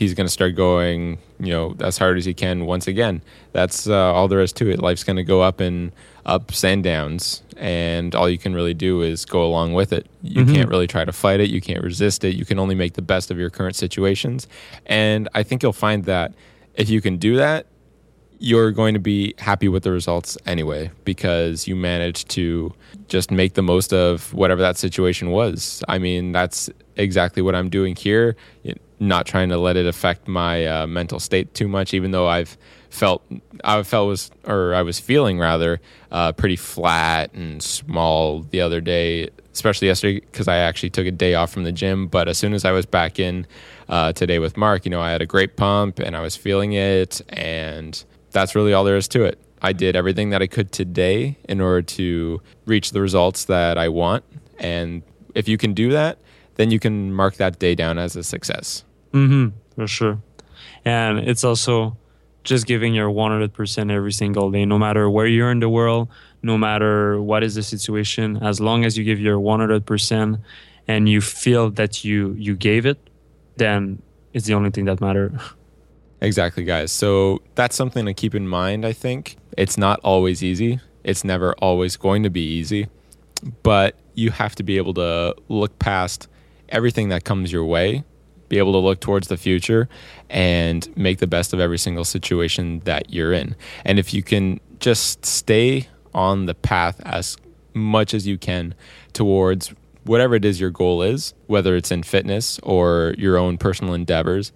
he's 0.00 0.14
going 0.14 0.26
to 0.26 0.32
start 0.32 0.56
going, 0.56 1.18
you 1.38 1.52
know, 1.52 1.76
as 1.80 1.98
hard 1.98 2.16
as 2.16 2.24
he 2.24 2.32
can 2.32 2.64
once 2.64 2.88
again. 2.88 3.20
That's 3.52 3.86
uh, 3.86 4.14
all 4.14 4.28
there 4.28 4.40
is 4.40 4.50
to 4.54 4.70
it. 4.70 4.80
Life's 4.80 5.04
going 5.04 5.18
to 5.18 5.22
go 5.22 5.42
up 5.42 5.60
and 5.60 5.92
ups 6.24 6.64
and 6.64 6.82
downs, 6.82 7.42
and 7.58 8.14
all 8.14 8.28
you 8.28 8.38
can 8.38 8.54
really 8.54 8.72
do 8.72 9.02
is 9.02 9.26
go 9.26 9.44
along 9.44 9.74
with 9.74 9.92
it. 9.92 10.06
You 10.22 10.44
mm-hmm. 10.44 10.54
can't 10.54 10.68
really 10.70 10.86
try 10.86 11.04
to 11.04 11.12
fight 11.12 11.40
it. 11.40 11.50
You 11.50 11.60
can't 11.60 11.84
resist 11.84 12.24
it. 12.24 12.34
You 12.34 12.46
can 12.46 12.58
only 12.58 12.74
make 12.74 12.94
the 12.94 13.02
best 13.02 13.30
of 13.30 13.38
your 13.38 13.50
current 13.50 13.76
situations. 13.76 14.48
And 14.86 15.28
I 15.34 15.42
think 15.42 15.62
you'll 15.62 15.74
find 15.74 16.06
that 16.06 16.32
if 16.74 16.88
you 16.88 17.02
can 17.02 17.18
do 17.18 17.36
that, 17.36 17.66
you're 18.42 18.70
going 18.70 18.94
to 18.94 19.00
be 19.00 19.34
happy 19.36 19.68
with 19.68 19.82
the 19.82 19.92
results 19.92 20.38
anyway 20.46 20.90
because 21.04 21.68
you 21.68 21.76
managed 21.76 22.30
to 22.30 22.72
just 23.08 23.30
make 23.30 23.52
the 23.52 23.62
most 23.62 23.92
of 23.92 24.32
whatever 24.32 24.62
that 24.62 24.78
situation 24.78 25.30
was. 25.30 25.84
I 25.88 25.98
mean, 25.98 26.32
that's 26.32 26.70
exactly 26.96 27.42
what 27.42 27.54
I'm 27.54 27.68
doing 27.68 27.94
here, 27.96 28.36
not 29.00 29.26
trying 29.26 29.48
to 29.48 29.56
let 29.56 29.76
it 29.76 29.86
affect 29.86 30.28
my 30.28 30.66
uh, 30.66 30.86
mental 30.86 31.18
state 31.18 31.54
too 31.54 31.66
much, 31.66 31.94
even 31.94 32.10
though 32.10 32.28
I've 32.28 32.56
felt 32.90 33.22
I 33.64 33.82
felt 33.82 34.08
was 34.08 34.30
or 34.44 34.74
I 34.74 34.82
was 34.82 35.00
feeling 35.00 35.38
rather 35.38 35.80
uh, 36.12 36.32
pretty 36.32 36.56
flat 36.56 37.32
and 37.32 37.62
small 37.62 38.42
the 38.42 38.60
other 38.60 38.80
day, 38.80 39.30
especially 39.52 39.88
yesterday 39.88 40.20
because 40.20 40.48
I 40.48 40.56
actually 40.56 40.90
took 40.90 41.06
a 41.06 41.10
day 41.10 41.34
off 41.34 41.50
from 41.50 41.64
the 41.64 41.72
gym. 41.72 42.08
But 42.08 42.28
as 42.28 42.36
soon 42.36 42.52
as 42.52 42.64
I 42.64 42.72
was 42.72 42.84
back 42.84 43.18
in 43.18 43.46
uh, 43.88 44.12
today 44.12 44.38
with 44.38 44.56
Marc, 44.56 44.84
you 44.84 44.90
know, 44.90 45.00
I 45.00 45.10
had 45.10 45.22
a 45.22 45.26
great 45.26 45.56
pump 45.56 45.98
and 45.98 46.14
I 46.14 46.20
was 46.20 46.36
feeling 46.36 46.74
it 46.74 47.22
and 47.30 48.04
that's 48.32 48.54
really 48.54 48.72
all 48.72 48.84
there 48.84 48.96
is 48.96 49.08
to 49.08 49.24
it. 49.24 49.38
I 49.62 49.72
did 49.72 49.96
everything 49.96 50.30
that 50.30 50.42
I 50.42 50.46
could 50.46 50.72
today 50.72 51.36
in 51.48 51.60
order 51.60 51.82
to 51.82 52.40
reach 52.64 52.92
the 52.92 53.00
results 53.00 53.44
that 53.46 53.76
I 53.78 53.88
want. 53.88 54.24
And 54.58 55.02
if 55.34 55.48
you 55.48 55.58
can 55.58 55.74
do 55.74 55.90
that, 55.90 56.18
then 56.56 56.70
you 56.70 56.78
can 56.78 57.12
mark 57.12 57.36
that 57.36 57.58
day 57.58 57.74
down 57.74 57.98
as 57.98 58.16
a 58.16 58.22
success. 58.22 58.84
Mm-hmm, 59.12 59.48
for 59.74 59.86
sure. 59.86 60.22
And 60.84 61.18
it's 61.18 61.44
also 61.44 61.96
just 62.44 62.66
giving 62.66 62.94
your 62.94 63.10
100% 63.10 63.92
every 63.92 64.12
single 64.12 64.50
day, 64.50 64.64
no 64.64 64.78
matter 64.78 65.10
where 65.10 65.26
you're 65.26 65.50
in 65.50 65.60
the 65.60 65.68
world, 65.68 66.08
no 66.42 66.56
matter 66.56 67.20
what 67.20 67.42
is 67.42 67.54
the 67.54 67.62
situation, 67.62 68.38
as 68.42 68.60
long 68.60 68.84
as 68.84 68.96
you 68.96 69.04
give 69.04 69.20
your 69.20 69.38
100% 69.38 70.40
and 70.88 71.08
you 71.08 71.20
feel 71.20 71.70
that 71.72 72.02
you, 72.04 72.34
you 72.38 72.56
gave 72.56 72.86
it, 72.86 72.98
then 73.56 74.00
it's 74.32 74.46
the 74.46 74.54
only 74.54 74.70
thing 74.70 74.86
that 74.86 75.00
matters. 75.00 75.32
Exactly, 76.22 76.64
guys. 76.64 76.92
So 76.92 77.40
that's 77.54 77.74
something 77.74 78.04
to 78.04 78.12
keep 78.12 78.34
in 78.34 78.46
mind, 78.46 78.84
I 78.84 78.92
think. 78.92 79.38
It's 79.56 79.78
not 79.78 80.00
always 80.04 80.42
easy, 80.44 80.78
it's 81.02 81.24
never 81.24 81.54
always 81.54 81.96
going 81.96 82.24
to 82.24 82.30
be 82.30 82.42
easy, 82.42 82.88
but 83.62 83.96
you 84.14 84.30
have 84.30 84.54
to 84.56 84.62
be 84.62 84.76
able 84.76 84.92
to 84.94 85.34
look 85.48 85.78
past 85.78 86.28
everything 86.68 87.08
that 87.08 87.24
comes 87.24 87.50
your 87.50 87.64
way, 87.64 88.04
be 88.50 88.58
able 88.58 88.72
to 88.72 88.78
look 88.78 89.00
towards 89.00 89.28
the 89.28 89.38
future, 89.38 89.88
and 90.28 90.94
make 90.94 91.18
the 91.18 91.26
best 91.26 91.54
of 91.54 91.60
every 91.60 91.78
single 91.78 92.04
situation 92.04 92.80
that 92.80 93.10
you're 93.10 93.32
in. 93.32 93.56
And 93.86 93.98
if 93.98 94.12
you 94.12 94.22
can 94.22 94.60
just 94.78 95.24
stay 95.24 95.88
on 96.12 96.44
the 96.44 96.54
path 96.54 97.00
as 97.06 97.38
much 97.72 98.12
as 98.12 98.26
you 98.26 98.36
can 98.36 98.74
towards 99.14 99.72
whatever 100.04 100.34
it 100.34 100.44
is 100.44 100.60
your 100.60 100.70
goal 100.70 101.02
is, 101.02 101.32
whether 101.46 101.76
it's 101.76 101.90
in 101.90 102.02
fitness 102.02 102.58
or 102.62 103.14
your 103.16 103.38
own 103.38 103.56
personal 103.56 103.94
endeavors, 103.94 104.52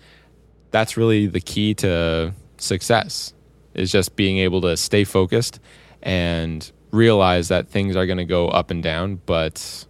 that's 0.71 0.97
really 0.97 1.27
the 1.27 1.41
key 1.41 1.73
to 1.75 2.35
success 2.59 3.33
is 3.75 3.91
just 3.91 4.17
being 4.17 4.39
able 4.39 4.61
to 4.61 4.77
stay 4.77 5.05
focused 5.05 5.61
and 6.03 6.71
realize 6.91 7.49
that 7.49 7.69
things 7.69 7.97
are 7.97 8.07
going 8.07 8.19
to 8.19 8.25
go 8.25 8.49
up 8.49 8.71
and 8.71 8.83
down, 8.83 9.21
but 9.27 9.87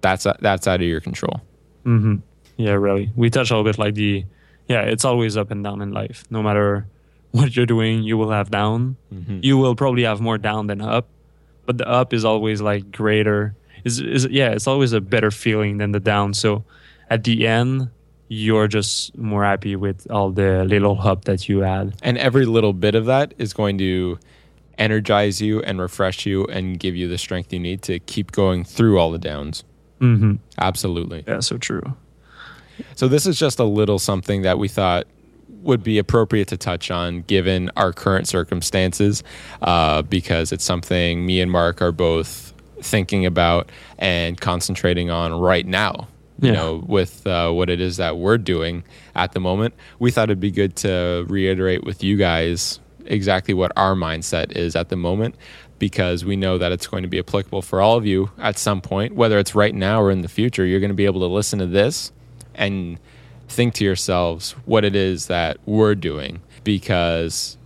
that's 0.00 0.26
that's 0.40 0.66
out 0.66 0.80
of 0.80 0.86
your 0.86 1.00
control. 1.00 1.40
Mm-hmm. 1.84 2.16
Yeah, 2.56 2.72
really. 2.72 3.10
We 3.16 3.30
touch 3.30 3.50
a 3.50 3.54
little 3.54 3.64
bit 3.64 3.78
like 3.78 3.94
the 3.94 4.24
yeah, 4.68 4.82
it's 4.82 5.04
always 5.04 5.36
up 5.36 5.50
and 5.50 5.62
down 5.64 5.82
in 5.82 5.92
life. 5.92 6.24
No 6.30 6.42
matter 6.42 6.86
what 7.32 7.56
you're 7.56 7.66
doing, 7.66 8.02
you 8.02 8.16
will 8.16 8.30
have 8.30 8.50
down. 8.50 8.96
Mm-hmm. 9.12 9.40
You 9.42 9.58
will 9.58 9.74
probably 9.74 10.04
have 10.04 10.20
more 10.20 10.38
down 10.38 10.66
than 10.66 10.80
up, 10.80 11.08
but 11.66 11.78
the 11.78 11.88
up 11.88 12.12
is 12.12 12.24
always 12.24 12.60
like 12.60 12.92
greater. 12.92 13.54
Is 13.84 14.00
is 14.00 14.26
yeah, 14.26 14.50
it's 14.50 14.66
always 14.66 14.92
a 14.92 15.00
better 15.00 15.30
feeling 15.30 15.78
than 15.78 15.92
the 15.92 16.00
down. 16.00 16.34
So 16.34 16.64
at 17.10 17.24
the 17.24 17.46
end, 17.46 17.90
you're 18.28 18.68
just 18.68 19.16
more 19.18 19.44
happy 19.44 19.76
with 19.76 20.10
all 20.10 20.30
the 20.30 20.64
little 20.64 20.94
hub 20.94 21.24
that 21.24 21.48
you 21.48 21.64
add. 21.64 21.94
And 22.02 22.16
every 22.16 22.46
little 22.46 22.72
bit 22.72 22.94
of 22.94 23.06
that 23.06 23.34
is 23.38 23.52
going 23.52 23.76
to 23.78 24.18
energize 24.78 25.42
you 25.42 25.60
and 25.62 25.80
refresh 25.80 26.24
you 26.24 26.46
and 26.46 26.78
give 26.80 26.96
you 26.96 27.08
the 27.08 27.18
strength 27.18 27.52
you 27.52 27.58
need 27.58 27.82
to 27.82 27.98
keep 27.98 28.32
going 28.32 28.64
through 28.64 28.98
all 28.98 29.10
the 29.10 29.18
downs. 29.18 29.64
Mm-hmm. 30.00 30.36
Absolutely. 30.58 31.24
Yeah, 31.26 31.40
so 31.40 31.58
true. 31.58 31.82
So, 32.94 33.08
this 33.08 33.26
is 33.26 33.38
just 33.38 33.58
a 33.58 33.64
little 33.64 33.98
something 33.98 34.42
that 34.42 34.58
we 34.58 34.68
thought 34.68 35.06
would 35.62 35.82
be 35.82 35.98
appropriate 35.98 36.48
to 36.48 36.56
touch 36.56 36.90
on 36.90 37.22
given 37.22 37.70
our 37.76 37.92
current 37.92 38.26
circumstances, 38.26 39.22
uh, 39.62 40.02
because 40.02 40.52
it's 40.52 40.64
something 40.64 41.24
me 41.24 41.40
and 41.40 41.50
Marc 41.50 41.80
are 41.80 41.92
both 41.92 42.52
thinking 42.80 43.26
about 43.26 43.70
and 43.98 44.40
concentrating 44.40 45.08
on 45.08 45.32
right 45.32 45.66
now 45.66 46.08
you 46.42 46.48
yeah. 46.48 46.54
know, 46.54 46.84
with 46.86 47.24
uh, 47.26 47.50
what 47.50 47.70
it 47.70 47.80
is 47.80 47.98
that 47.98 48.16
we're 48.16 48.36
doing 48.36 48.82
at 49.14 49.32
the 49.32 49.38
moment, 49.38 49.74
we 50.00 50.10
thought 50.10 50.24
it'd 50.24 50.40
be 50.40 50.50
good 50.50 50.74
to 50.76 51.24
reiterate 51.28 51.84
with 51.84 52.02
you 52.02 52.16
guys 52.16 52.80
exactly 53.06 53.54
what 53.54 53.70
our 53.76 53.94
mindset 53.94 54.52
is 54.52 54.74
at 54.74 54.88
the 54.88 54.96
moment 54.96 55.36
because 55.78 56.24
we 56.24 56.36
know 56.36 56.58
that 56.58 56.72
it's 56.72 56.86
going 56.86 57.02
to 57.02 57.08
be 57.08 57.18
applicable 57.18 57.62
for 57.62 57.80
all 57.80 57.96
of 57.96 58.04
you 58.06 58.30
at 58.38 58.58
some 58.58 58.80
point, 58.80 59.14
whether 59.14 59.38
it's 59.38 59.54
right 59.54 59.74
now 59.74 60.00
or 60.02 60.10
in 60.10 60.22
the 60.22 60.28
future. 60.28 60.64
You're 60.64 60.80
going 60.80 60.90
to 60.90 60.94
be 60.94 61.06
able 61.06 61.20
to 61.20 61.26
listen 61.26 61.60
to 61.60 61.66
this 61.66 62.12
and 62.54 62.98
think 63.48 63.74
to 63.74 63.84
yourselves 63.84 64.52
what 64.64 64.84
it 64.84 64.96
is 64.96 65.26
that 65.26 65.58
we're 65.66 65.94
doing 65.94 66.40
because 66.64 67.58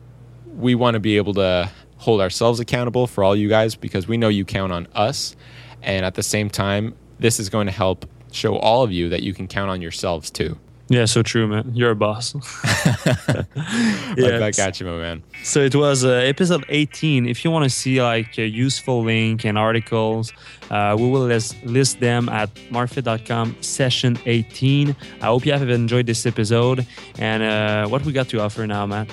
we 0.56 0.74
want 0.74 0.94
to 0.94 1.00
be 1.00 1.16
able 1.16 1.34
to 1.34 1.70
hold 1.98 2.20
ourselves 2.20 2.60
accountable 2.60 3.06
for 3.06 3.24
all 3.24 3.36
you 3.36 3.48
guys 3.48 3.74
because 3.74 4.06
we 4.08 4.16
know 4.16 4.28
you 4.28 4.44
count 4.44 4.72
on 4.72 4.86
us. 4.94 5.36
And 5.82 6.04
at 6.04 6.14
the 6.14 6.22
same 6.22 6.50
time, 6.50 6.94
this 7.18 7.38
is 7.38 7.48
going 7.48 7.66
to 7.66 7.72
help 7.72 8.06
show 8.32 8.56
all 8.56 8.82
of 8.82 8.92
you 8.92 9.08
that 9.08 9.22
you 9.22 9.32
can 9.32 9.46
count 9.46 9.70
on 9.70 9.80
yourselves 9.80 10.30
too. 10.30 10.58
Yeah, 10.88 11.04
so 11.06 11.22
true, 11.22 11.48
man. 11.48 11.72
You're 11.74 11.90
a 11.90 11.96
boss. 11.96 12.34
yeah, 14.16 14.38
back 14.38 14.56
at 14.58 14.78
you, 14.78 14.86
my 14.86 14.96
man. 14.98 15.22
So 15.42 15.60
it 15.60 15.74
was 15.74 16.04
uh, 16.04 16.10
episode 16.10 16.64
18. 16.68 17.26
If 17.26 17.44
you 17.44 17.50
want 17.50 17.64
to 17.64 17.70
see 17.70 18.00
like 18.00 18.38
a 18.38 18.46
useful 18.46 19.02
link 19.02 19.44
and 19.44 19.58
articles, 19.58 20.32
uh, 20.70 20.94
we 20.96 21.10
will 21.10 21.22
list, 21.22 21.56
list 21.64 21.98
them 21.98 22.28
at 22.28 22.54
marcfitt.com 22.70 23.56
session 23.62 24.16
18. 24.26 24.94
I 25.20 25.26
hope 25.26 25.44
you 25.44 25.52
have 25.52 25.68
enjoyed 25.68 26.06
this 26.06 26.24
episode. 26.24 26.86
And 27.18 27.42
uh, 27.42 27.88
what 27.88 28.04
we 28.04 28.12
got 28.12 28.28
to 28.28 28.40
offer 28.40 28.64
now, 28.66 28.86
man. 28.86 29.08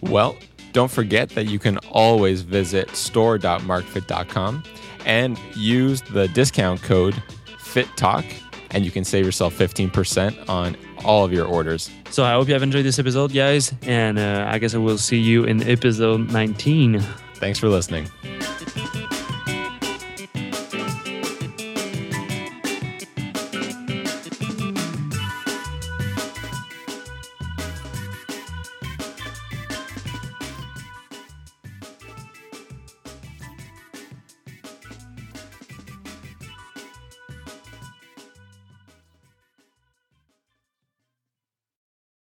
Well, 0.00 0.36
Don't 0.72 0.90
forget 0.90 1.28
that 1.30 1.44
you 1.44 1.58
can 1.58 1.76
always 1.90 2.40
visit 2.40 2.96
store.marcfitt.com 2.96 4.62
and 5.04 5.38
use 5.54 6.00
the 6.00 6.28
discount 6.28 6.82
code 6.82 7.14
FITTALK 7.58 8.24
and 8.70 8.84
you 8.84 8.90
can 8.90 9.04
save 9.04 9.26
yourself 9.26 9.56
15% 9.56 10.48
on 10.48 10.76
all 11.04 11.24
of 11.24 11.32
your 11.32 11.46
orders. 11.46 11.90
So 12.10 12.24
I 12.24 12.32
hope 12.32 12.48
you 12.48 12.54
have 12.54 12.62
enjoyed 12.62 12.84
this 12.84 12.98
episode, 12.98 13.32
guys, 13.32 13.72
and 13.82 14.18
uh, 14.18 14.46
I 14.48 14.58
guess 14.58 14.74
I 14.74 14.78
will 14.78 14.98
see 14.98 15.18
you 15.18 15.44
in 15.44 15.62
episode 15.68 16.30
19. 16.30 17.00
Thanks 17.34 17.58
for 17.58 17.68
listening. 17.68 18.08